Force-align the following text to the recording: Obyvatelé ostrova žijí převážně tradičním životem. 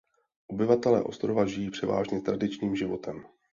Obyvatelé 0.47 1.01
ostrova 1.03 1.45
žijí 1.45 1.71
převážně 1.71 2.21
tradičním 2.21 2.75
životem. 2.75 3.25